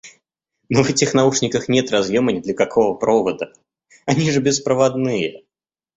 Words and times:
Но 0.67 0.81
в 0.83 0.89
этих 0.89 1.13
наушниках 1.13 1.67
нет 1.69 1.91
разъёма 1.91 2.31
ни 2.31 2.39
для 2.39 2.55
какого 2.55 2.95
провода, 2.97 3.53
они 4.07 4.31
же 4.31 4.41
беспроводные! 4.41 5.43